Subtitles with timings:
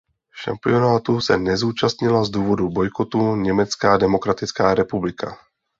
[0.43, 5.37] Šampionátu se nezúčastnila z důvodu bojkotu Německá demokratická republika.